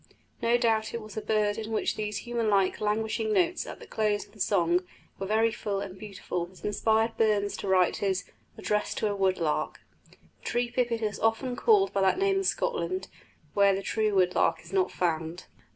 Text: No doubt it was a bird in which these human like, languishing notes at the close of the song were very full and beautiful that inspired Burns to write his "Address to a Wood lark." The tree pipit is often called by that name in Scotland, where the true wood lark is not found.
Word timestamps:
No 0.41 0.57
doubt 0.57 0.95
it 0.95 1.01
was 1.03 1.15
a 1.15 1.21
bird 1.21 1.59
in 1.59 1.71
which 1.71 1.95
these 1.95 2.25
human 2.25 2.49
like, 2.49 2.81
languishing 2.81 3.31
notes 3.31 3.67
at 3.67 3.79
the 3.79 3.85
close 3.85 4.25
of 4.25 4.31
the 4.31 4.39
song 4.39 4.79
were 5.19 5.27
very 5.27 5.51
full 5.51 5.79
and 5.79 5.95
beautiful 5.95 6.47
that 6.47 6.65
inspired 6.65 7.15
Burns 7.17 7.55
to 7.57 7.67
write 7.67 7.97
his 7.97 8.23
"Address 8.57 8.95
to 8.95 9.09
a 9.11 9.15
Wood 9.15 9.37
lark." 9.37 9.81
The 10.09 10.17
tree 10.43 10.71
pipit 10.71 11.03
is 11.03 11.19
often 11.19 11.55
called 11.55 11.93
by 11.93 12.01
that 12.01 12.17
name 12.17 12.37
in 12.37 12.43
Scotland, 12.43 13.09
where 13.53 13.75
the 13.75 13.83
true 13.83 14.15
wood 14.15 14.33
lark 14.33 14.63
is 14.63 14.73
not 14.73 14.91
found. 14.91 15.45